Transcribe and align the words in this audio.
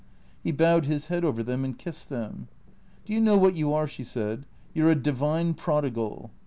He 0.43 0.51
bowed 0.51 0.87
his 0.87 1.09
head 1.09 1.23
over 1.23 1.43
them 1.43 1.63
and 1.63 1.77
kissed 1.77 2.09
them." 2.09 2.47
Do 3.05 3.13
you 3.13 3.19
know 3.21 3.37
what 3.37 3.53
you 3.53 3.71
are?" 3.71 3.87
she 3.87 4.03
said." 4.03 4.47
You 4.73 4.87
're 4.87 4.89
a 4.89 4.95
divine 4.95 5.53
prodigal." 5.53 6.31